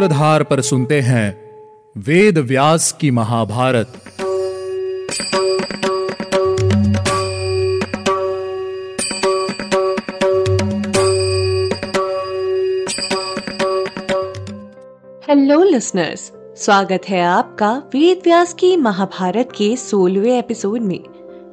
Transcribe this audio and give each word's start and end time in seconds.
सूत्रधार 0.00 0.42
पर 0.42 0.60
सुनते 0.60 1.00
हैं 1.00 1.28
वेद 1.96 2.38
व्यास 2.38 2.92
की 3.00 3.10
महाभारत। 3.10 3.92
हेलो 15.28 15.62
लिसनर्स 15.62 16.32
स्वागत 16.56 17.08
है 17.08 17.20
आपका 17.22 17.72
वेद 17.94 18.22
व्यास 18.24 18.54
की 18.54 18.76
महाभारत 18.76 19.52
के 19.58 19.76
सोलवे 19.76 20.38
एपिसोड 20.38 20.80
में। 20.80 21.00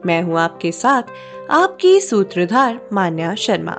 मैं 0.06 0.22
हूँ 0.24 0.40
आपके 0.40 0.72
साथ 0.72 1.04
आपकी 1.50 2.00
सूत्रधार 2.00 2.80
मान्या 2.94 3.36
शर्मा। 3.36 3.78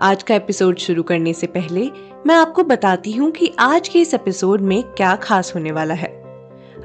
आज 0.00 0.22
का 0.22 0.34
एपिसोड 0.34 0.78
शुरू 0.78 1.02
करने 1.02 1.32
से 1.32 1.46
पहले 1.46 2.07
मैं 2.26 2.34
आपको 2.34 2.62
बताती 2.62 3.12
हूँ 3.12 3.30
कि 3.30 3.54
आज 3.58 3.88
के 3.88 4.00
इस 4.00 4.14
एपिसोड 4.14 4.60
में 4.60 4.82
क्या 4.82 5.16
खास 5.16 5.54
होने 5.54 5.72
वाला 5.72 5.94
है। 5.94 6.22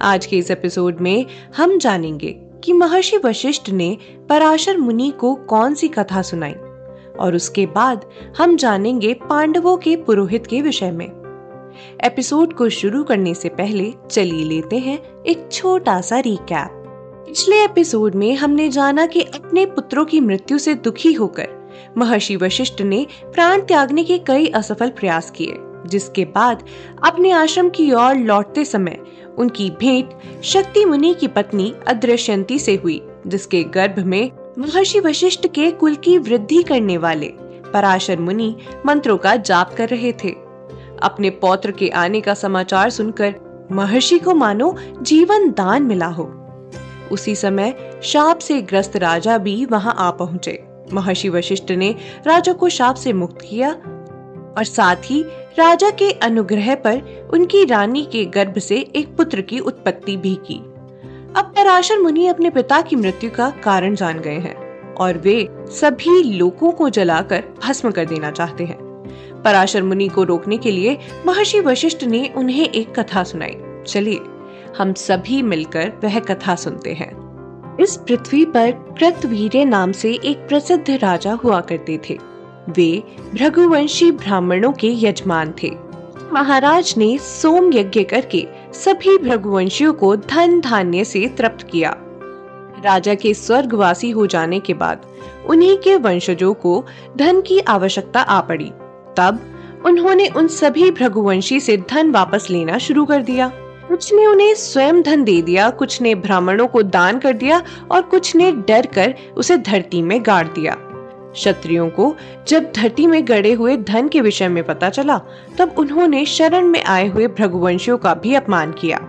आज 0.02 0.26
के 0.26 0.38
इस 0.38 0.52
एपिसोड 0.52 1.00
में 1.00 1.26
हम 1.58 1.78
जानेंगे 1.78 2.42
कि 2.64 2.73
महर्षि 2.73 3.18
वशिष्ठ 3.18 3.70
ने 3.70 3.98
पराशर 4.30 4.78
मुनि 4.78 5.14
को 5.20 5.36
कौन 5.36 5.73
सी 5.73 5.88
कथा 5.88 6.22
सुनाई, 6.22 6.54
और 7.20 7.36
उसके 7.36 7.66
बाद 7.66 8.06
हम 8.38 8.58
जानेंगे 8.58 9.14
पांडवों 9.14 9.78
के 9.78 9.96
पुरोहित 9.96 10.48
के 10.48 10.62
विषय 10.62 10.92
में। 10.92 11.08
एपिसोड 12.04 12.54
को 12.54 12.70
शुरू 12.70 13.04
करने 13.04 13.34
से 13.34 13.50
पहले 13.50 13.94
चलिए 14.12 14.44
लेते 14.44 14.78
हैं 14.78 15.23
एक 15.23 15.50
छोटा 15.52 16.02
सा 16.02 16.20
रिकैप 16.20 16.80
पिछले 17.28 17.64
एपिसोड 17.64 18.16
में 18.16 18.36
हमने 18.36 18.70
जाना 18.70 19.06
कि 19.06 19.22
अपने 19.22 19.66
पुत्रों 19.66 20.06
की 20.06 20.20
मृत्यु 20.20 20.58
से 20.58 20.76
दुखी 20.76 21.14
होकर 21.14 21.62
महर्षि 21.98 22.36
वशिष्ठ 22.36 22.82
ने 22.82 23.06
प्राण 23.24 23.62
त्यागने 23.62 24.04
के 24.04 24.18
कई 24.18 24.48
असफल 24.48 24.90
प्रयास 24.90 25.32
किए, 25.32 25.54
जिसके 25.88 26.26
बाद 26.26 26.64
अपने 27.06 27.32
आश्रम 27.32 27.70
की 27.70 27.92
ओर 27.92 28.16
लौटते 28.16 28.66
समय 28.66 29.00
उनकी 29.38 29.70
भेंट 29.70 30.10
शक्ति 30.44 30.86
मुनि 30.86 31.14
की 31.14 31.28
पत्नी 31.28 31.74
अदृश्यंती 31.88 32.60
से 32.60 32.76
हुई, 32.76 33.02
जिसके 33.28 33.64
गर्भ 33.64 34.00
में 34.00 34.32
महर्षि 34.58 35.00
वशिष्ठ 35.00 35.48
के 35.48 35.72
कुल 35.72 35.96
की 35.96 36.18
वृद्धि 36.18 36.64
करने 36.64 36.98
वाले 36.98 37.34
पराशर 37.74 38.20
मुनि 38.20 38.56
मंत्रों 38.86 39.18
का 39.18 39.36
जाप 39.36 39.74
कर 39.74 39.90
रहे 39.90 40.12
थे। 40.12 40.30
अपने 41.04 41.30
पौत्र 41.30 41.72
के 41.72 41.90
आने 41.90 42.22
का 42.22 42.34
समाचार 42.34 42.90
सुनकर 42.90 43.36
महर्षि 43.72 44.20
को 44.20 44.36
मानो 44.36 44.76
जीवन 45.02 45.50
दान 45.50 45.84
मिला 45.84 46.08
हो। 46.08 46.24
उसी 47.12 47.36
समय 47.36 48.00
शाप 48.04 48.40
से 48.40 48.62
ग्रस्त 48.62 48.96
राजा 48.96 49.38
भी 49.38 49.66
वहाँ 49.66 49.96
आ 49.98 50.12
पहुँचे। 50.12 50.64
महर्षि 50.94 51.30
वशिष्ठ 51.30 51.72
ने 51.72 51.95
राजा 52.27 52.53
को 52.53 52.69
शाप 52.69 52.95
से 52.95 53.13
मुक्त 53.13 53.41
किया 53.41 53.72
और 54.58 54.63
साथ 54.63 54.95
ही 54.95 55.23
राजा 55.59 55.89
के 55.89 56.11
अनुग्रह 56.11 56.75
पर 56.75 57.30
उनकी 57.33 57.66
रानी 57.66 58.05
के 58.11 58.25
गर्भ 58.25 58.58
से 58.58 58.77
एक 58.95 59.16
पुत्र 59.17 59.41
की 59.41 59.59
उत्पत्ति 59.59 60.17
भी 60.17 60.36
की। 60.36 60.55
अब 61.39 61.45
पराशर 61.45 61.99
मुनि 61.99 62.27
अपने 62.27 62.49
पिता 62.49 62.81
की 62.81 62.95
मृत्यु 62.95 63.30
का 63.31 63.49
कारण 63.49 63.95
जान 63.95 64.19
गए 64.19 64.38
हैं 64.38 64.94
और 64.94 65.17
वे 65.17 65.47
सभी 65.52 66.23
लोगों 66.23 66.71
को 66.71 66.89
जलाकर 66.89 67.44
भस्म 67.64 67.91
कर 67.91 68.05
देना 68.05 68.31
चाहते 68.31 68.64
हैं। 68.64 68.77
पराशर 69.45 69.83
मुनि 69.83 70.08
को 70.08 70.23
रोकने 70.23 70.58
के 70.58 70.71
लिए 70.71 70.97
महर्षि 71.25 71.59
वशिष्ठ 71.59 72.03
ने 72.03 72.30
उन्हें 72.38 72.69
एक 72.69 72.99
कथा 72.99 73.23
सुनाई। 73.23 73.83
चलिए, 73.88 74.19
हम 74.77 74.94
सभी 74.94 75.41
मिलकर 75.41 75.94
वह 76.03 76.19
कथा 76.19 76.55
सुनते 76.55 76.94
हैं। 76.94 77.23
इस 77.80 77.96
पृथ्वी 77.98 78.46
पर 78.46 78.72
कृतवीर्य 78.72 79.66
नाम 79.66 79.92
से 79.92 80.14
एक 80.14 80.38
प्रसिद्ध 80.38 80.90
राजा 80.90 81.34
हुआ 81.34 81.62
करते 81.62 82.00
थे। 82.10 82.20
वे 82.70 83.04
भृगुवंशी 83.34 84.12
ब्राह्मणों 84.12 84.72
के 84.72 84.94
यजमान 84.96 85.54
थे। 85.64 85.72
महाराज 86.33 86.94
ने 86.98 87.17
सोम 87.17 87.73
यज्ञ 87.73 88.04
करके 88.04 88.48
सभी 88.73 89.17
भृगुवंशियों 89.17 89.94
को 89.94 90.16
धन 90.16 90.62
धान्य 90.62 91.06
से 91.06 91.28
तृप्त 91.28 91.67
किया। 91.70 91.95
राजा 92.86 93.14
के 93.14 93.33
स्वर्गवासी 93.33 94.10
हो 94.12 94.28
जाने 94.28 94.60
के 94.60 94.73
बाद 94.73 95.06
उन्हीं 95.50 95.78
के 95.78 95.95
वंशजों 95.95 96.54
को 96.54 96.86
धन 97.17 97.42
की 97.42 97.60
आवश्यकता 97.60 98.22
आ 98.22 98.42
पड़ी। 98.42 98.72
तब 99.17 99.39
उन्होंने 99.86 100.28
उन 100.28 100.48
सभी 100.48 100.92
भृगुवंशी 100.92 101.60
से 101.60 101.78
धन 101.78 102.12
वापस 102.12 102.48
लेना 102.50 102.78
शुरू 102.78 103.06
कर 103.06 103.22
दिया। 103.22 103.52
कुछ 103.88 104.14
ने 104.14 104.26
उन्हें 104.26 104.55
स्वयं 104.55 105.02
धन 105.02 105.23
दे 105.23 105.42
दिया, 105.42 105.70
कुछ 105.70 106.02
ने 106.02 106.16
ब्राह्मणों 106.16 106.67
को 106.67 106.83
दान 106.83 107.20
कर 107.20 107.33
दिया 107.33 107.64
और 107.92 108.02
कुछ 108.02 108.36
ने 108.36 108.52
डर 108.52 108.86
कर 108.86 109.16
उसे 109.38 109.58
धरती 109.58 110.02
में 110.02 110.26
गाड़ 110.26 110.48
दिया। 110.48 110.76
क्षत्रियों 111.33 111.89
को 111.89 112.16
जब 112.48 112.71
धरती 112.76 113.08
में 113.08 113.27
गड़े 113.27 113.54
हुए 113.54 113.77
धन 113.77 114.08
के 114.08 114.21
विषय 114.21 114.48
में 114.48 114.64
पता 114.64 114.89
चला, 114.89 115.21
तब 115.58 115.76
उन्होंने 115.77 116.26
शरण 116.26 116.67
में 116.67 116.83
आए 116.83 117.08
हुए 117.08 117.27
भृगुवंशियों 117.27 117.98
का 117.98 118.14
भी 118.14 118.36
अपमान 118.36 118.71
किया। 118.71 118.99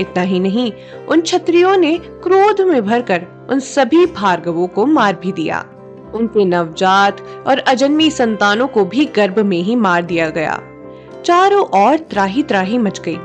इतना 0.00 0.22
ही 0.22 0.40
नहीं, 0.40 0.72
उन 1.08 1.20
क्षत्रियों 1.20 1.76
ने 1.76 1.98
क्रोध 1.98 2.60
में 2.60 2.86
भरकर 2.86 3.26
उन 3.50 3.60
सभी 3.60 4.06
भार्गवों 4.06 4.66
को 4.66 4.86
मार 4.86 5.14
भी 5.14 5.32
दिया। 5.32 5.64
उनके 6.14 6.44
नवजात 6.44 7.44
और 7.46 7.58
अजन्मी 7.58 8.10
संतानों 8.10 8.66
को 8.66 8.84
भी 8.84 9.04
गर्भ 9.04 9.38
में 9.38 9.62
ही 9.62 9.76
मार 9.76 10.02
दिया 10.02 10.30
गया। 10.30 10.60
चारों 11.24 11.62
ओर 11.62 11.98
त्राही 11.98 12.42
त्राही 12.42 12.78
मच 12.78 13.00
गई। 13.00 13.18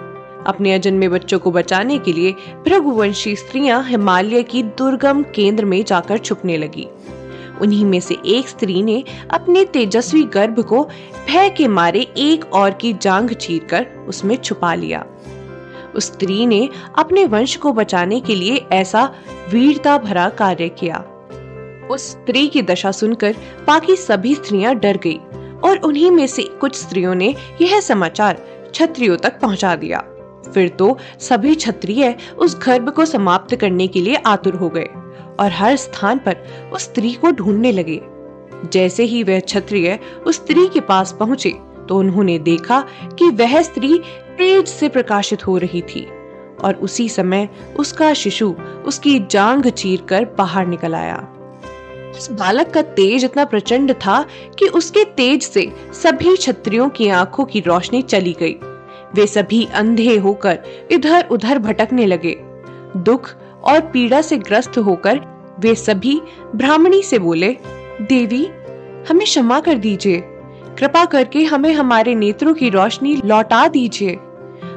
अपने 0.47 0.73
अजन्मे 0.73 1.07
बच्चों 1.07 1.39
को 1.39 1.51
बचाने 1.51 1.97
के 1.97 2.13
लिए 2.13 2.31
भृगुवंशी 2.65 3.35
स्त्रियाँ 3.35 3.83
हिमालय 3.83 4.43
की 4.43 4.63
दुर्गम 4.63 5.23
केंद्र 5.23 5.65
में 5.65 5.83
जाकर 5.83 6.17
छुपने 6.17 6.57
लगी। 6.57 6.87
उन्हीं 7.61 7.85
में 7.85 7.99
से 7.99 8.17
एक 8.25 8.47
स्त्री 8.47 8.81
ने 8.83 9.03
अपने 9.31 9.65
तेजस्वी 9.65 10.23
गर्भ 10.23 10.59
को 10.59 10.83
भय 11.27 11.49
के 11.49 11.67
मारे 11.67 12.01
एक 12.17 12.53
और 12.53 12.71
की 12.71 12.93
जांग 12.93 13.29
चीर 13.29 13.63
कर 13.63 13.87
उसमें 14.07 14.35
छुपा 14.35 14.73
लिया। 14.73 15.05
उस 15.95 16.05
स्त्री 16.05 16.45
ने 16.45 16.69
अपने 16.97 17.25
वंश 17.25 17.55
को 17.55 17.73
बचाने 17.73 18.19
के 18.19 18.35
लिए 18.35 18.65
ऐसा 18.71 19.13
वीरता 19.51 19.97
भरा 19.97 20.29
कार्य 20.29 20.69
किया। 20.69 21.03
उस 21.91 22.11
स्त्री 22.11 22.47
की 22.47 22.61
दशा 22.61 22.91
सुनकर 22.91 23.35
बाकी 23.67 23.95
सभी 23.95 24.35
स्त्रियाँ 24.35 24.75
डर 24.75 24.97
गई 24.97 25.19
और 25.63 25.77
उन्हीं 25.77 26.11
में 26.11 26.27
से 26.27 26.43
कुछ 26.43 26.75
स्त्रियों 26.75 27.15
ने 27.15 27.35
यह 27.61 27.79
समाचार 27.79 28.45
छत्रियों 28.73 29.17
तक 29.17 29.39
पहुँचा 29.39 29.75
दिया। 29.75 30.03
फिर 30.53 30.69
तो 30.69 30.97
सभी 31.19 31.55
क्षत्रिय 31.55 32.15
उस 32.37 32.57
गर्भ 32.65 32.89
को 32.89 33.05
समाप्त 33.05 33.55
करने 33.55 33.87
के 33.87 34.01
लिए 34.01 34.21
आतुर 34.25 34.55
हो 34.55 34.69
गए 34.69 34.87
और 35.39 35.51
हर 35.51 35.75
स्थान 35.75 36.17
पर 36.17 36.71
उस 36.73 36.83
स्त्री 36.83 37.13
को 37.13 37.31
ढूँढने 37.31 37.71
लगे। 37.71 38.01
जैसे 38.73 39.03
ही 39.03 39.23
वह 39.23 39.39
क्षत्रिय 39.39 39.99
उस 40.27 40.35
स्त्री 40.35 40.67
के 40.67 40.79
पास 40.81 41.15
पहुँचे 41.19 41.53
तो 41.89 41.97
उन्होंने 41.97 42.37
देखा 42.39 42.79
कि 43.19 43.29
वह 43.29 43.61
स्त्री 43.61 43.97
तेज 44.37 44.67
से 44.67 44.89
प्रकाशित 44.89 45.45
हो 45.47 45.57
रही 45.57 45.81
थी 45.85 46.05
और 46.63 46.75
उसी 46.75 47.07
समय 47.09 47.47
उसका 47.79 48.13
शिशु 48.13 48.49
उसकी 48.85 49.19
जांग 49.31 49.65
चीर 49.65 50.01
कर 50.01 50.25
बाहर 50.37 50.67
निकल 50.67 50.95
आया। 50.95 51.15
उस 52.17 52.29
बालक 52.31 52.69
का 52.71 52.81
तेज 52.81 53.25
इतना 53.25 53.45
प्रचंड 53.45 53.93
था 53.95 54.21
कि 54.59 54.67
उसके 54.67 55.03
तेज 55.13 55.43
से 55.43 55.71
सभी 55.93 56.35
क्षत्रियों 56.35 56.87
की 56.89 57.07
आँखों 57.09 57.45
की 57.45 57.59
रोशनी 57.59 58.01
चली 58.01 58.35
गई। 58.39 58.53
वे 59.15 59.27
सभी 59.27 59.67
अंधे 59.73 60.17
होकर 60.17 60.59
इधर 60.91 61.27
उधर 61.31 61.59
भटकने 61.59 62.05
लगे। 62.05 62.39
दुख 62.97 63.35
और 63.63 63.81
पीड़ा 63.81 64.21
से 64.21 64.37
ग्रस्त 64.37 64.77
होकर 64.77 65.21
वे 65.59 65.75
सभी 65.75 66.21
ब्राह्मणी 66.55 67.03
से 67.03 67.19
बोले, 67.19 67.57
देवी, 68.01 68.49
हमें 69.09 69.25
क्षमा 69.25 69.59
कर 69.59 69.75
दीजिए। 69.75 70.23
कृपा 70.79 71.05
करके 71.05 71.43
हमें 71.43 71.73
हमारे 71.73 72.15
नेत्रों 72.15 72.53
की 72.53 72.69
रोशनी 72.69 73.21
लौटा 73.25 73.67
दीजिए। 73.67 74.17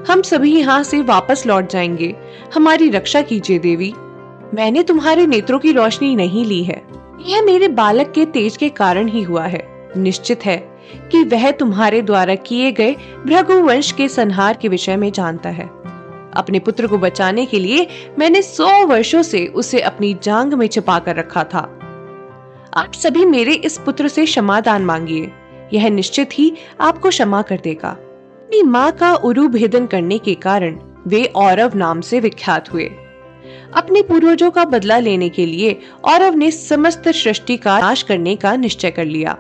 हम 0.09 0.23
सभी 0.23 0.59
यहाँ 0.59 0.83
से 0.83 1.03
वापस 1.03 1.47
लौट 1.47 1.71
जाएँगे। 1.71 2.17
हमारी 2.55 2.91
रक्षा 2.91 3.23
कीजिए 3.23 3.59
देवी। 3.59 3.95
मैंने 4.55 4.83
तुम्हारे 4.83 5.27
नेत्रों 5.27 5.59
की 5.59 5.73
रोशनी 5.73 6.17
नहीं 6.17 6.45
ली 6.45 6.65
है। 6.65 6.83
यह 7.27 7.43
मेरे 7.43 7.69
बालक 7.69 8.13
के 8.15 8.27
तेज 8.27 8.57
के 8.57 8.69
कारण 8.69 9.09
ही 9.09 9.23
हुआ 9.23 9.47
है। 9.47 9.91
निश्चित 9.97 10.47
है 10.47 10.76
कि 10.95 11.25
वह 11.25 11.51
तुम्हारे 11.51 12.03
द्वारा 12.03 12.35
किए 12.35 12.73
गए 12.73 12.97
भृगुवंश 13.27 13.93
के 13.93 14.09
संहार 14.09 14.59
के 14.63 14.69
विषय 14.69 14.97
में 14.97 15.13
जानता 15.13 15.49
है। 15.49 15.65
अपने 16.35 16.59
पुत्र 16.59 16.87
को 16.87 16.99
बचाने 16.99 17.47
के 17.47 17.59
लिए 17.59 17.87
मैंने 18.19 18.43
सौ 18.43 18.87
वर्षों 18.87 19.23
से 19.23 19.47
उसे 19.47 19.81
अपनी 19.81 20.17
जांग 20.23 20.55
में 20.55 20.67
छिपा 20.67 20.99
कर 20.99 21.17
रखा 21.17 21.45
था। 21.45 21.79
आप 22.75 22.93
सभी 22.95 23.25
मेरे 23.25 23.55
इस 23.55 23.79
पुत्र 23.79 24.09
से 24.09 24.25
क्षमादान 24.25 24.85
मांगिए। 24.85 25.33
यह 25.73 25.91
निश्चित 25.91 26.31
ही 26.33 26.53
आपको 26.81 27.09
क्षमा 27.09 27.43
कर 27.43 27.61
देगा। 27.65 27.89
अपनी 27.89 28.63
माँ 28.63 28.93
का 28.93 29.15
उरु 29.15 29.49
भेदन 29.49 29.87
करने 29.87 30.19
के 30.19 30.35
कारण 30.35 30.79
वे 31.07 31.25
औरव 31.25 31.73
नाम 31.75 32.01
से 32.01 32.21
विख्यात 32.21 32.73
हुए। 32.73 32.91
अपने 33.75 34.03
पूर्वजों 34.03 34.51
का 34.51 34.65
बदला 34.65 34.99
लेने 34.99 35.29
के 35.29 35.47
लिए 35.47 35.81
औरव 36.05 36.35
ने 36.35 36.51
समस्त 36.51 37.09
सृष्टि 37.09 37.57
का 37.57 37.81
नाश 37.81 38.03
करने 38.03 38.37
का 38.37 38.57
निश्चय 38.57 38.91
कर 38.91 39.05
लिया। 39.05 39.39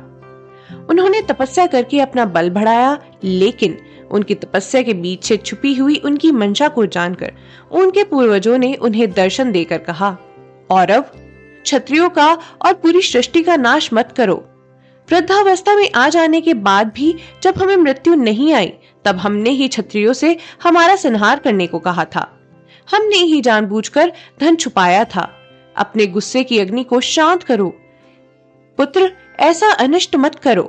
उन्होंने 0.90 1.22
तपस्या 1.22 1.66
करके 1.66 2.00
अपना 2.00 2.24
बल 2.24 2.50
बढ़ाया, 2.50 2.98
लेकिन 3.24 3.78
उनकी 4.10 4.34
तपस्या 4.34 4.82
के 4.82 4.94
बीच 4.94 5.24
से 5.24 5.36
छुपी 5.36 5.74
हुई 5.74 5.96
उनकी 5.96 6.30
मंशा 6.32 6.68
को 6.68 6.86
जानकर 6.86 7.32
उनके 7.70 8.04
पूर्वजों 8.04 8.58
ने 8.58 8.74
उन्हें 8.74 9.12
दर्शन 9.12 9.52
देकर 9.52 9.78
कहा, 9.78 10.16
औरव, 10.70 11.00
क्षत्रियों 11.62 12.10
का 12.10 12.38
और 12.66 12.74
पूरी 12.74 13.02
सृष्टि 13.02 13.42
का 13.42 13.56
नाश 13.56 13.90
मत 13.94 14.14
करो। 14.16 14.44
वृद्धावस्था 15.10 15.74
में 15.74 15.90
आ 15.94 16.08
जाने 16.08 16.40
के 16.40 16.54
बाद 16.54 16.92
भी 16.96 17.14
जब 17.42 17.54
हमें 17.58 17.76
मृत्यु 17.76 18.14
नहीं 18.14 18.54
आई, 18.54 18.72
तब 19.04 19.16
हमने 19.16 19.50
ही 19.50 19.68
क्षत्रियो 19.68 20.12
से 20.12 20.36
हमारा 20.62 20.96
संहार 20.96 21.38
करने 21.38 21.66
को 21.66 21.78
कहा 21.78 22.04
था। 22.04 22.40
हमने 22.94 23.16
ही 23.16 23.40
जानबूझकर 23.40 24.12
धन 24.40 24.56
छुपाया 24.56 25.04
था। 25.04 25.32
अपने 25.76 26.06
गुस्से 26.06 26.44
की 26.44 26.58
अग्नि 26.58 26.84
को 26.84 27.00
शांत 27.00 27.42
करो। 27.42 27.68
पुत्र 28.76 29.12
ऐसा 29.40 29.72
अनिष्ट 29.72 30.16
मत 30.16 30.34
करो। 30.34 30.62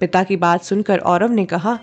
पिता 0.00 0.22
की 0.22 0.36
बात 0.36 0.64
सुनकर 0.64 0.98
औरव 0.98 1.32
ने 1.32 1.44
कहा, 1.44 1.78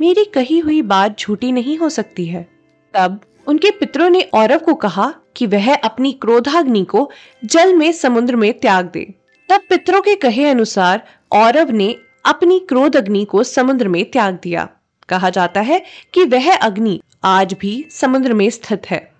मेरी 0.00 0.24
कही 0.24 0.58
हुई 0.58 0.82
बात 0.82 1.18
झूठी 1.18 1.52
नहीं 1.52 1.78
हो 1.78 1.88
सकती 1.88 2.26
है। 2.26 2.48
तब 2.94 3.20
उनके 3.46 3.70
पितरों 3.70 4.10
ने 4.10 4.22
औरव 4.22 4.58
को 4.58 4.74
कहा 4.74 5.14
कि 5.36 5.46
वह 5.46 5.74
अपनी 5.74 6.12
क्रोधाग्नि 6.12 6.84
को 6.84 7.10
जल 7.44 7.74
में 7.74 7.92
समुद्र 7.92 8.36
में 8.36 8.58
त्याग 8.58 8.86
दे। 8.86 9.14
तब 9.48 9.60
पितरों 9.70 10.00
के 10.00 10.14
कहे 10.14 10.48
अनुसार 10.48 11.02
औरव 11.32 11.70
ने 11.70 11.96
अपनी 12.26 12.58
क्रोध 12.58 12.96
अग्नि 12.96 13.24
को 13.24 13.42
समुद्र 13.42 13.88
में 13.88 14.10
त्याग 14.10 14.38
दिया। 14.42 14.68
कहा 15.08 15.30
जाता 15.30 15.60
है 15.60 15.82
कि 16.14 16.24
वह 16.24 16.56
अग्नि 16.56 17.02
आज 17.24 17.54
भी 17.60 17.88
समुद्र 17.90 18.34
में 18.34 18.50
स्थित 18.50 18.82
है। 18.90 19.12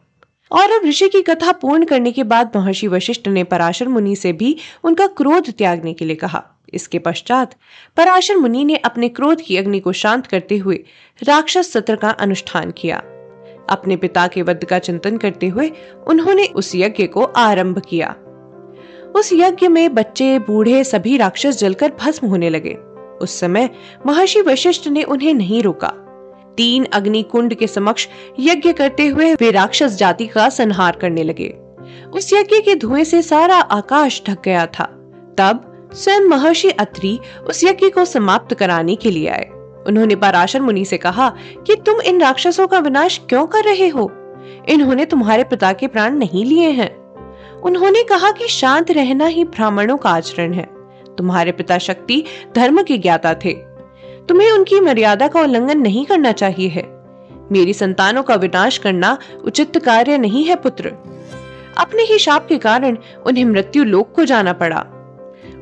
और 0.53 0.73
अब 0.73 0.85
ऋषि 0.85 1.09
की 1.09 1.23
कथा 1.23 1.53
पूर्ण 1.53 1.85
करने 1.85 2.13
के 2.13 2.23
बाद 2.23 2.53
महर्षि 2.57 2.87
वशिष्ठ 2.87 3.29
ने 3.29 3.45
पराशर 3.45 3.89
मुनि 3.89 4.17
से 4.17 4.33
भी 4.33 4.57
उनका 4.85 5.07
क्रोध 5.07 5.51
त्यागने 5.51 5.93
के 5.93 6.05
लिए 6.05 6.17
कहा। 6.17 6.58
इसके 6.75 6.99
पश्चात 6.99 7.55
पराशर 7.97 8.37
मुनि 8.37 8.65
ने 8.65 8.77
अपने 8.77 9.09
क्रोध 9.09 9.41
की 9.41 9.57
अग्नि 9.57 9.81
को 9.81 9.93
शांत 9.93 10.27
करते 10.27 10.57
हुए 10.57 10.85
राक्षस 11.25 11.73
सत्र 11.73 11.97
का 11.97 12.11
अनुष्ठान 12.11 12.71
किया। 12.71 13.03
अपने 13.71 13.97
पिता 13.97 14.27
के 14.27 14.43
वध 14.43 14.65
का 14.65 14.79
चिंतन 14.79 15.17
करते 15.17 15.47
हुए 15.47 15.73
उन्होंने 16.07 16.45
उस 16.45 16.73
यज्ञ 16.75 17.07
को 17.07 17.23
आरंभ 17.25 17.83
किया। 17.89 18.15
उस 19.17 19.31
यज्ञ 19.33 19.69
में 19.69 19.95
बच्चे, 19.95 20.39
बूढ़े 20.39 20.85
सभी 20.85 21.17
राक्षस 21.17 21.59
जलकर 21.59 21.93
भस्म 22.01 22.27
होने 22.27 22.51
लगे। 22.51 22.75
उस 23.23 23.41
समय 23.41 23.71
महर्षि 24.07 24.41
वशिष्ठ 24.41 24.89
ने 24.89 25.03
उन्हें 25.03 25.35
नहीं 25.35 25.63
रोका। 25.63 25.93
तीन 26.57 26.85
अग्नि 26.85 27.23
कुंड 27.23 27.55
के 27.55 27.67
समक्ष 27.67 28.09
यज्ञ 28.41 28.73
करते 28.73 29.07
हुए 29.07 29.35
वे 29.35 29.51
राक्षस 29.51 29.95
जाति 29.95 30.27
का 30.27 30.49
संहार 30.49 30.97
करने 30.97 31.23
लगे। 31.23 31.49
उस 32.15 32.33
यज्ञ 32.33 32.61
के 32.61 32.75
धुएँ 32.75 33.05
से 33.05 33.23
सारा 33.23 33.57
आकाश 33.57 34.23
ढक 34.29 34.43
गया 34.45 34.67
था। 34.67 34.85
तब 35.39 35.68
स्वयं 35.95 36.21
महर्षि 36.21 36.71
अत्रि 36.71 37.19
उस 37.49 37.65
यज्ञ 37.65 37.91
को 37.91 38.05
समाप्त 38.05 38.55
कराने 38.55 38.97
के 38.97 39.11
लिए 39.11 39.29
आए। 39.29 39.51
उन्होंने 39.87 40.17
पराशर 40.17 40.61
मुनि 40.61 40.85
से 40.85 40.99
कहा 40.99 41.37
कि 41.67 41.75
तुम 41.75 42.01
इन 42.01 42.21
राक्षसों 42.21 42.67
का 42.67 42.79
विनाश 42.79 43.21
क्यों 43.29 43.47
कर 43.47 43.65
रहे 43.65 43.89
हो? 43.89 44.13
इन्होंने 44.69 45.05
तुम्हारे 45.05 45.45
पिता 45.45 45.73
के 45.73 45.87
प्राण 45.87 46.15
नहीं 46.15 46.45
लिए 46.45 46.71
हैं। 46.71 46.99
उन्होंने 47.61 48.03
कहा 48.03 48.31
कि 48.31 48.49
शांत 48.49 48.91
रहना 48.91 49.27
ही 49.27 49.45
ब्राह्मणों 49.45 49.97
का 49.97 50.11
आचरण 50.11 50.53
है। 50.53 50.69
तुम्हारे 51.19 51.53
पिता 51.53 51.79
शक्ति 51.79 52.25
धर्म 52.57 52.83
के 52.83 52.99
ज्ञाता 52.99 53.35
थे। 53.35 53.53
तुम्हें 54.29 54.53
उनकी 54.53 54.81
मर्यादा 54.81 55.29
का 55.29 55.41
उल्लंघन 55.41 55.79
नहीं 55.79 56.07
करना 56.07 56.33
चाहिए 56.33 56.69
है। 56.69 56.99
मेरी 57.53 57.73
संतानों 57.73 58.23
का 58.23 58.35
विनाश 58.35 58.79
करना 58.79 59.19
उचित 59.45 59.77
कार्य 59.77 60.19
नहीं 60.19 60.45
है, 60.45 60.57
पुत्र। 60.57 60.89
अपने 61.79 62.03
ही 62.03 62.19
शाप 62.19 62.47
के 62.49 62.59
कारण 62.59 62.99
उन्हें 63.27 63.45
मृत्यु 63.45 63.85
लोक 63.85 64.13
को 64.15 64.25
जाना 64.25 64.53
पड़ा। 64.53 64.87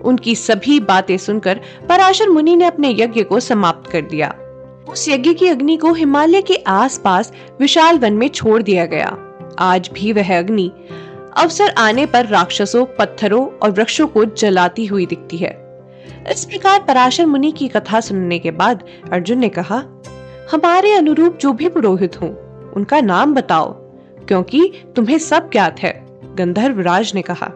उनकी 0.06 0.34
सभी 0.34 0.80
बातें 0.80 1.16
सुनकर 1.18 1.60
पराशर 1.88 2.28
मुनि 2.28 2.56
ने 2.56 2.64
अपने 2.64 2.90
यज्ञ 2.90 3.22
को 3.22 3.40
समाप्त 3.40 3.90
कर 3.90 4.00
दिया। 4.00 4.34
उस 4.88 5.08
यज्ञ 5.08 5.34
की 5.34 5.48
अग्नि 5.48 5.76
को 5.76 5.92
हिमालय 5.92 6.42
के 6.42 6.56
आसपास 6.66 7.32
विशाल 7.60 7.98
वन 7.98 8.12
में 8.12 8.28
छोड़ 8.28 8.62
दिया 8.62 8.86
गया। 8.86 9.16
आज 9.58 9.90
भी 9.92 10.12
वह 10.12 10.38
अग्नि 10.38 10.70
अवसर 11.36 11.74
आने 11.78 12.06
पर 12.06 12.26
राक्षसों, 12.26 12.84
पत्थरों 12.84 13.46
और 13.46 13.70
वृक्षों 13.70 14.06
को 14.06 14.24
जलाती 14.24 14.86
हुई 14.86 15.06
दिखती 15.06 15.36
है। 15.36 15.82
इस 16.30 16.44
प्रकार 16.44 16.84
पराशर 16.88 17.26
मुनि 17.26 17.52
की 17.52 17.68
कथा 17.68 18.00
सुनने 18.00 18.38
के 18.38 18.50
बाद 18.50 18.84
अर्जुन 19.12 19.38
ने 19.38 19.48
कहा, 19.48 19.82
हमारे 20.52 20.92
अनुरूप 20.92 21.36
जो 21.36 21.52
भी 21.52 21.68
पुरोहित 21.68 22.20
हों, 22.22 22.30
उनका 22.72 23.00
नाम 23.00 23.34
बताओ, 23.34 23.72
क्योंकि 24.28 24.72
तुम्हें 24.96 25.18
सब 25.18 25.50
ज्ञात 25.52 25.80
है 25.80 26.06
गंधर्व 26.34 26.80
राज 26.80 27.12
ने 27.14 27.22
कहा। 27.22 27.50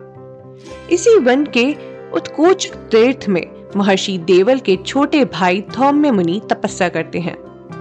इसी 0.90 1.18
वन 1.18 1.44
के 1.44 1.64
उत्कोच 2.14 2.66
तीर्थ 2.90 3.28
में 3.28 3.46
महर्षि 3.76 4.16
देवल 4.18 4.58
के 4.58 4.76
छोटे 4.76 5.24
भाई 5.24 5.60
धौम्य 5.74 6.10
मुनि 6.10 6.40
तपस्या 6.50 6.88
करते 6.88 7.20
हैं। 7.20 7.36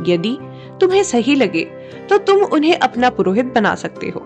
यदि 0.07 0.37
तुम्हें 0.81 1.03
सही 1.03 1.35
लगे 1.35 1.63
तो 2.09 2.17
तुम 2.17 2.43
उन्हें 2.45 2.77
अपना 2.77 3.09
पुरोहित 3.09 3.45
बना 3.45 3.73
सकते 3.75 4.09
हो। 4.09 4.19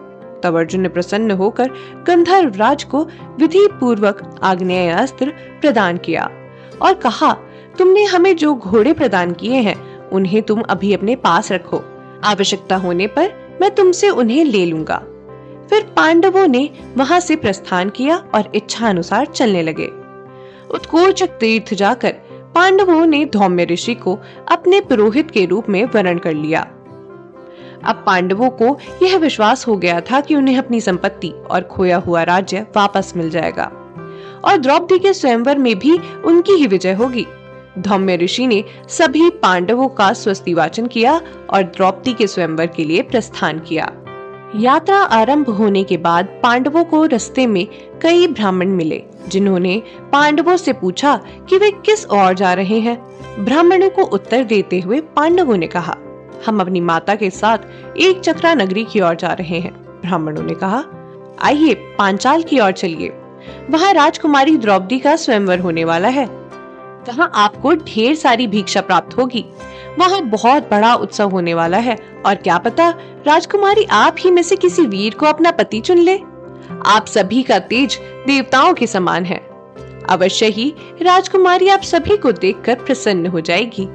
तब 0.44 0.58
अर्जुन 0.58 0.82
ने 0.82 0.90
प्रसन्न 0.90 1.32
होकर 1.32 1.70
गंधर्व 2.08 2.56
राज 2.56 2.84
को 2.84 3.04
विधि 3.40 3.68
पूर्वक 3.80 4.40
आग्नेय 4.44 4.90
अस्त्र 4.92 5.34
प्रदान 5.62 5.98
किया 5.98 6.30
और 6.82 6.94
कहा, 6.94 7.32
तुमने 7.78 8.04
हमें 8.04 8.36
जो 8.36 8.54
घोड़े 8.56 8.94
प्रदान 8.94 9.32
किए 9.34 9.62
हैं, 9.62 10.10
उन्हें 10.10 10.42
तुम 10.42 10.62
अभी 10.62 10.94
अपने 10.94 11.16
पास 11.16 11.52
रखो। 11.52 11.82
आवश्यकता 12.24 12.76
होने 12.76 13.08
पर 13.08 13.32
मैं 13.62 13.74
तुमसे 13.76 14.10
उन्हें 14.10 14.44
ले 14.46 14.66
लूँगा। 14.66 15.02
फिर 15.70 15.84
पांडवों 15.96 16.48
ने 16.48 16.70
वहाँ 16.98 17.20
से 17.20 17.36
प्रस्थान 17.36 17.90
किया 17.90 18.18
और 18.36 18.52
इच्छा 18.56 18.90
अनुसार 18.90 19.26
चलने 19.26 19.62
लगे। 19.64 19.88
उत्कोचक 20.72 21.28
तीर्थ 21.28 21.74
जाकर 21.74 22.12
पांडवों 22.56 23.06
ने 23.06 23.26
धौम्य 23.26 23.66
ऋषि 23.66 23.96
को 23.96 24.20
अपने 24.52 24.82
पुरोहित 24.82 25.32
के 25.32 25.46
रूप 25.46 25.70
में 25.70 25.84
वर्ण 25.86 26.18
कर 26.18 26.34
लिया। 26.34 26.62
अब 27.84 28.04
पांडवों 28.06 28.50
को 28.50 28.78
यह 29.04 29.18
विश्वास 29.18 29.68
हो 29.68 29.78
गया 29.78 30.02
था 30.02 30.22
कि 30.22 30.36
उन्हें 30.36 30.58
अपनी 30.58 30.82
संपत्ति 30.82 31.30
और 31.52 31.62
खोया 31.62 31.98
हुआ 31.98 32.24
राज्य 32.24 32.66
वापस 32.76 33.14
मिल 33.18 33.30
जाएगा 33.30 33.64
और 34.46 34.58
द्रौपदी 34.58 35.00
के 35.00 35.14
स्वयंवर 35.14 35.58
में 35.58 35.80
भी 35.80 35.98
उनकी 36.26 36.52
ही 36.52 36.68
विजय 36.68 36.94
होगी। 36.94 37.26
धौम्य 37.80 38.18
ऋषि 38.18 38.48
ने 38.48 38.64
सभी 38.90 39.30
पांडवों 39.30 39.88
का 39.88 40.14
स्वस्ति 40.14 40.54
वाचन 40.54 40.88
किया 40.88 41.22
और 41.50 41.64
द्रौपदी 41.64 42.14
के 42.14 42.28
स्वयंवर 42.28 42.68
के 42.68 42.84
लिए 42.84 43.02
प्रस्थान 43.02 43.60
किया। 43.60 43.92
यात्रा 44.56 44.98
आरंभ 44.98 45.50
होने 45.50 45.84
के 45.84 45.98
बाद 45.98 46.26
पांडवों 46.44 46.84
को 46.84 47.06
रास्ते 47.06 47.46
में 47.48 47.68
कई 48.02 48.28
ब्राह्मण 48.28 48.68
मिले, 48.68 49.04
जिन्होंने 49.28 49.82
पांडवों 50.12 50.58
से 50.58 50.74
पूछा 50.74 51.16
कि 51.50 51.58
वे 51.58 51.72
किस 51.72 52.06
ओर 52.06 52.34
जा 52.34 52.54
रहे 52.54 52.80
हैं। 52.80 52.98
ब्राह्मणों 53.46 53.90
को 53.90 54.04
उत्तर 54.04 54.44
देते 54.44 54.80
हुए 54.80 55.00
पांडवों 55.16 55.58
ने 55.58 55.68
कहा, 55.68 55.96
हम 56.46 56.60
अपनी 56.62 56.82
माता 56.82 57.16
के 57.16 57.30
साथ 57.30 57.58
एक 57.98 58.20
चक्रा 58.20 58.54
नगरी 58.54 58.84
की 58.84 59.02
ओर 59.02 59.16
जा 59.16 59.34
रहे 59.34 59.60
हैं। 59.60 59.74
ब्राह्मणों 60.02 60.44
ने 60.44 60.54
कहा, 60.54 60.84
आइए 61.42 61.74
पांचाल 61.98 62.44
की 62.44 62.60
ओर 62.60 62.72
चलिए। 62.72 63.10
वहाँ 63.70 63.94
राजकुमारी 63.94 64.58
द्रौपदी 64.58 65.00
का 65.00 65.16
स्वयंवर 65.16 65.60
होने 65.60 65.86
वाला 65.86 66.08
है। 66.08 66.26
वहाँ 67.10 67.32
आपको 67.36 67.74
ढेर 67.76 68.16
सारी 68.16 68.48
भिक्षा 68.48 68.82
प्राप्त 68.82 69.18
होगी। 69.18 69.46
वहाँ 70.00 70.22
बहुत 70.22 70.70
बड़ा 70.72 70.94
उत्सव 70.96 71.30
होने 71.30 71.54
वाला 71.54 71.78
है। 71.78 71.98
और 72.26 72.36
क्या 72.36 72.58
पता 72.58 72.90
राजकुमारी 73.28 73.84
आप 73.84 74.16
ही 74.20 74.32
में 74.32 74.44
से 74.44 74.56
किसी 74.56 74.86
वीर 74.86 75.14
को 75.14 75.26
अपना 75.26 75.52
पति 75.52 75.80
चुन 75.80 75.98
ले। 75.98 76.20
आप 76.86 77.06
सभी 77.08 77.44
का 77.44 77.60
तेज 77.60 78.00
देवताओं 78.28 78.74
के 78.74 78.88
समान 78.88 79.26
है। 79.26 79.42
अवश्य 80.10 80.46
ही 80.46 80.74
राजकुमारी 81.02 81.70
आप 81.70 81.82
सभी 81.82 82.18
को 82.18 82.32
देखकर 82.32 82.76
प्रसन्न 82.76 83.28
हो 83.28 83.42
जाएगी। 83.42 83.88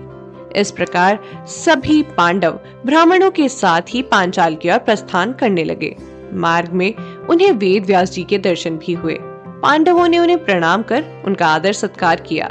इस 0.60 0.70
प्रकार 0.70 1.18
सभी 1.46 2.02
पांडव 2.02 2.60
ब्राह्मणों 2.86 3.30
के 3.30 3.48
साथ 3.48 3.80
ही 3.88 4.02
पांचाल 4.02 4.54
की 4.54 4.70
ओर 4.70 4.78
प्रस्थान 4.78 5.32
करने 5.32 5.64
लगे। 5.64 5.96
मार्ग 6.32 6.72
में 6.72 6.94
उन्हें 7.30 7.52
वेद 7.52 7.86
व्यास 7.86 8.10
जी 8.10 8.22
के 8.24 8.38
दर्शन 8.38 8.76
भी 8.76 8.92
हुए। 8.92 9.18
पांडवों 9.62 10.08
ने 10.08 10.18
उन्हें 10.18 10.44
प्रणाम 10.44 10.82
कर 10.82 11.04
उनका 11.26 11.46
आदर 11.46 11.72
सत्कार 11.72 12.20
किया। 12.20 12.50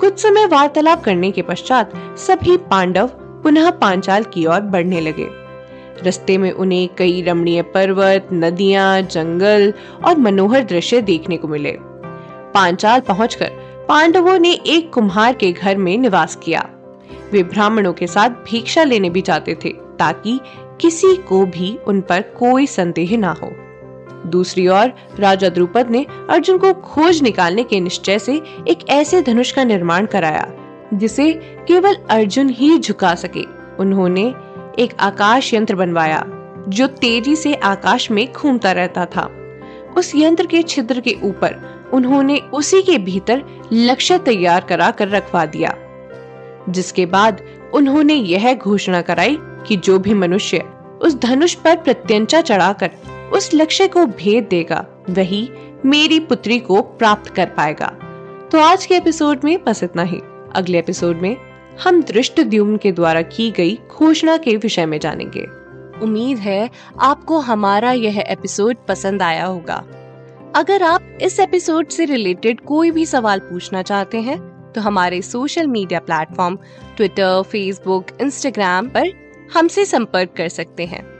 कुछ 0.00 0.18
समय 0.18 0.46
वार्तालाप 0.46 1.04
करने 1.04 1.30
के 1.30 1.42
पश्चात 1.42 1.92
सभी 2.18 2.56
पांडव 2.56 3.06
पुनः 3.42 3.70
पांचाल 3.70 4.24
की 4.24 4.46
ओर 4.46 4.60
बढ़ने 4.60 5.00
लगे। 5.00 5.26
रस्ते 6.06 6.38
में 6.38 6.52
उन्हें 6.52 6.88
कई 6.98 7.22
रमणीय 7.22 7.62
पर्वत, 7.62 8.28
नदियाँ, 8.32 9.02
जंगल 9.02 9.72
और 10.04 10.18
मनोहर 10.18 10.64
दृश्य 10.64 11.00
देखने 11.00 11.36
को 11.36 11.48
मिले। 11.48 11.76
पांचाल 12.54 13.00
पहुंचकर 13.00 13.50
पांडवों 13.88 14.38
ने 14.38 14.52
एक 14.52 14.92
कुम्हार 14.92 15.32
के 15.32 15.52
घर 15.52 15.76
में 15.76 15.98
निवास 15.98 16.36
किया। 16.36 16.68
वे 17.32 17.42
ब्राह्मणों 17.42 17.92
के 17.92 18.06
साथ 18.06 18.30
भिक्षा 18.30 18.84
लेने 18.84 19.10
भी 19.10 19.20
जाते 19.20 19.54
थे 19.64 19.68
ताकि 19.98 20.40
किसी 20.80 21.16
को 21.16 21.46
भी 21.46 21.78
उन 21.86 22.00
पर 22.00 22.20
कोई 22.20 22.66
संदेह 22.66 23.18
ना 23.18 23.36
हो। 23.42 23.52
दूसरी 24.26 24.66
ओर, 24.68 24.92
राजा 25.20 25.48
द्रुपद 25.48 25.90
ने 25.90 26.04
अर्जुन 26.30 26.58
को 26.58 26.72
खोज 26.74 27.22
निकालने 27.22 27.62
के 27.62 27.80
निश्चय 27.80 28.18
से 28.18 28.34
एक 28.68 28.88
ऐसे 28.88 29.22
धनुष 29.22 29.52
का 29.52 29.64
निर्माण 29.64 30.06
कराया, 30.06 30.46
जिसे 30.94 31.32
केवल 31.68 31.96
अर्जुन 32.10 32.48
ही 32.48 32.78
झुका 32.78 33.14
सके। 33.14 33.44
उन्होंने 33.80 34.22
एक 34.78 34.94
आकाश 35.00 35.54
यंत्र 35.54 35.74
बनवाया, 35.74 36.24
जो 36.68 36.86
तेज़ी 36.86 37.36
से 37.36 37.54
आकाश 37.54 38.10
में 38.10 38.26
घूमता 38.32 38.72
रहता 38.72 39.06
था। 39.06 39.28
उस 39.96 40.12
यंत्र 40.14 40.46
के 40.46 40.62
छिद्र 40.62 41.00
के 41.00 41.16
ऊपर 41.22 41.56
उन्होंने 41.92 42.38
उसी 42.52 42.82
के 42.82 42.98
भीतर 42.98 43.42
लक्ष्य 43.72 44.18
तैयार 44.18 44.64
करा 44.64 44.90
कर 44.90 45.08
रखवा 45.08 45.44
दिया, 45.46 45.74
जिसके 46.68 47.06
बाद 47.06 47.40
उन्होंने 47.74 48.14
यह 48.14 48.54
घोषणा 48.54 49.00
कराई 49.02 49.36
कि 49.66 49.76
जो 49.76 49.98
भी 49.98 50.14
मनुष्य 50.14 50.64
उस 51.02 51.14
धनुष 51.14 51.54
पर 51.54 51.76
प्रत्यंचा 51.76 52.40
चढ़ाकर 52.40 52.90
उस 53.32 53.50
लक्ष्य 53.54 53.88
को 53.88 54.06
भेद 54.06 54.44
देगा। 54.44 55.04
वही 55.10 55.50
मेरी 55.84 56.20
पुत्री 56.20 56.58
को 56.58 56.82
प्राप्त 56.82 57.34
कर 57.34 57.46
पाएगा। 57.46 57.86
तो 58.52 58.58
आज 58.58 58.86
के 58.86 58.94
एपिसोड 58.94 59.40
में 59.44 59.64
बस 59.64 59.82
इतना 59.82 60.02
ही। 60.02 60.20
अगले 60.54 60.78
एपिसोड 60.78 61.16
में 61.16 61.36
हम 61.84 62.02
दृष्ट 62.02 62.34
के 62.82 62.92
द्वारा 62.92 63.22
की 63.22 63.50
गई 63.50 63.78
घोषणा 63.90 64.36
के 64.36 64.56
विषय 64.56 64.86
में 64.86 64.98
जानेंगे। 65.00 65.46
उम्मीद 66.02 66.38
है 66.38 66.70
आपको 67.00 67.38
हमारा 67.38 67.92
यह 67.92 68.18
एपिसोड 68.18 68.76
पसंद 68.88 69.22
आया 69.22 69.44
होगा। 69.44 69.84
अगर 70.56 70.82
आप 70.82 71.18
इस 71.20 71.40
एपिसोड 71.40 71.88
से 71.88 72.04
रिलेटेड 72.04 72.60
कोई 72.60 72.90
भी 72.90 73.06
सवाल 73.06 73.38
पूछना 73.38 73.82
चाहते 73.82 74.20
हैं 74.20 74.50
तो 74.72 74.80
हमारे 74.80 75.22
social 75.22 75.66
media 75.66 76.00
platform 76.00 76.58
Twitter, 76.96 77.42
Facebook, 77.42 78.06
Instagram 78.20 78.88
पर 78.88 79.12
हमसे 79.54 79.84
संपर्क 79.84 80.30
कर 80.36 80.48
सकते 80.48 80.84
हैं। 80.84 81.19